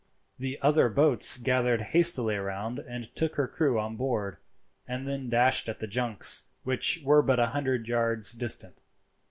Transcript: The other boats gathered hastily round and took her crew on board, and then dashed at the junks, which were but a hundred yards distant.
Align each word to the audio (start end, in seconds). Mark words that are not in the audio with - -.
The 0.39 0.57
other 0.63 0.89
boats 0.89 1.37
gathered 1.37 1.81
hastily 1.93 2.35
round 2.35 2.79
and 2.79 3.03
took 3.15 3.35
her 3.35 3.47
crew 3.47 3.79
on 3.79 3.97
board, 3.97 4.37
and 4.87 5.07
then 5.07 5.29
dashed 5.29 5.69
at 5.69 5.77
the 5.79 5.85
junks, 5.85 6.45
which 6.63 6.99
were 7.03 7.21
but 7.21 7.39
a 7.39 7.45
hundred 7.53 7.87
yards 7.87 8.31
distant. 8.33 8.81